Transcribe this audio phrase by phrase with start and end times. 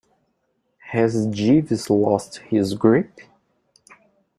[0.79, 3.19] Has Jeeves lost his grip?